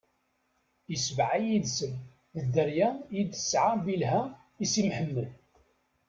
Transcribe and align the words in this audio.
I 0.93 0.97
sebɛa 1.05 1.37
yid-sen, 1.45 1.93
d 2.33 2.37
dderya 2.45 2.89
i 3.19 3.21
s-d-tesɛa 3.23 3.71
Bilha 3.85 4.21
i 4.63 4.65
Si 4.71 4.81
Mḥemmed. 4.89 5.17